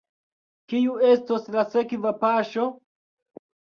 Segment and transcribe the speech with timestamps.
[0.73, 2.71] Kiu estos la sekva paŝo?